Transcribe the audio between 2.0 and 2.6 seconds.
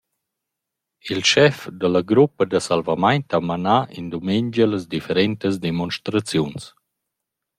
gruppa da